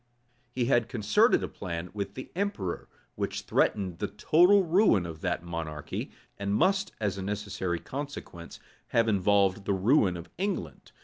He 0.49 0.65
had 0.65 0.89
concerted 0.89 1.43
a 1.43 1.47
plan 1.47 1.91
with 1.93 2.15
the 2.15 2.31
emperor, 2.35 2.89
which 3.13 3.41
threatened 3.43 3.99
the 3.99 4.07
total 4.07 4.63
ruin 4.63 5.05
of 5.05 5.21
that 5.21 5.43
monarchy, 5.43 6.09
and 6.39 6.55
must, 6.55 6.91
as 6.99 7.19
a 7.19 7.21
necessary 7.21 7.77
consequence, 7.79 8.59
have 8.87 9.07
involved 9.07 9.65
the 9.65 9.73
ruin 9.75 10.17
of 10.17 10.27
England. 10.39 10.91